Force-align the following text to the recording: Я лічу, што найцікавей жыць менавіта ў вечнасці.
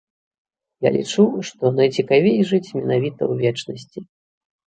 Я 0.85 0.89
лічу, 0.95 1.25
што 1.49 1.71
найцікавей 1.79 2.39
жыць 2.51 2.73
менавіта 2.79 3.21
ў 3.31 3.51
вечнасці. 3.51 3.99